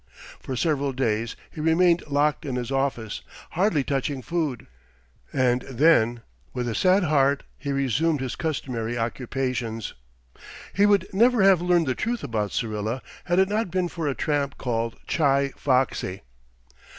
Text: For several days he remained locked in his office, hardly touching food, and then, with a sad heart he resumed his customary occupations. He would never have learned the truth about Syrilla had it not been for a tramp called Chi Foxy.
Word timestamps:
For 0.39 0.55
several 0.55 0.93
days 0.93 1.35
he 1.51 1.61
remained 1.61 2.01
locked 2.07 2.43
in 2.43 2.55
his 2.55 2.71
office, 2.71 3.21
hardly 3.51 3.83
touching 3.83 4.23
food, 4.23 4.65
and 5.31 5.61
then, 5.69 6.23
with 6.55 6.67
a 6.67 6.73
sad 6.73 7.03
heart 7.03 7.43
he 7.55 7.71
resumed 7.71 8.19
his 8.19 8.35
customary 8.35 8.97
occupations. 8.97 9.93
He 10.73 10.87
would 10.87 11.07
never 11.13 11.43
have 11.43 11.61
learned 11.61 11.85
the 11.85 11.93
truth 11.93 12.23
about 12.23 12.51
Syrilla 12.51 13.03
had 13.25 13.37
it 13.37 13.47
not 13.47 13.69
been 13.69 13.89
for 13.89 14.07
a 14.07 14.15
tramp 14.15 14.57
called 14.57 14.95
Chi 15.05 15.51
Foxy. 15.55 16.23